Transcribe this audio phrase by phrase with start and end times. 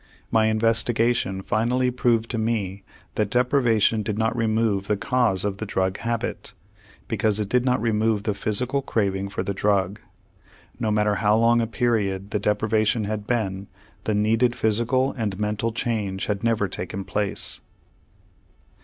[0.31, 2.81] My investigation finally proved to me
[3.13, 6.55] that deprivation did not remove the cause of the drug habit,
[7.07, 10.01] because it did not remove the physical craving for the drug.
[10.79, 13.67] No matter how long a period the deprivation had been,
[14.05, 17.59] the needed physical and mental change had never taken place.